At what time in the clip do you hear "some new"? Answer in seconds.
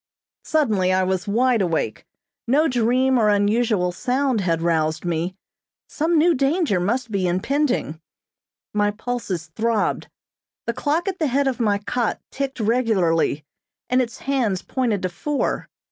5.87-6.33